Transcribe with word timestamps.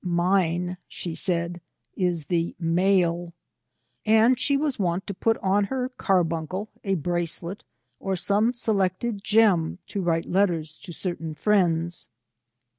"Mine,'' 0.03 0.77
she 0.87 1.13
said," 1.13 1.61
is 1.95 2.25
the 2.25 2.55
male." 2.57 3.35
And 4.03 4.39
she 4.39 4.57
was 4.57 4.79
wont 4.79 5.05
to 5.05 5.13
put 5.13 5.37
on 5.43 5.65
her 5.65 5.89
carbuncle, 5.89 6.71
a 6.83 6.95
bracelet, 6.95 7.63
or 7.99 8.15
some 8.15 8.51
selected 8.51 9.23
gem, 9.23 9.77
to 9.89 10.01
write 10.01 10.25
letters 10.25 10.79
to 10.79 10.91
certain 10.91 11.35
friends. 11.35 12.09